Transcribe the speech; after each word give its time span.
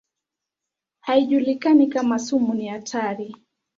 Haijulikani 1.01 1.87
kama 1.87 2.19
sumu 2.19 2.53
ni 2.53 2.67
hatari. 2.67 3.35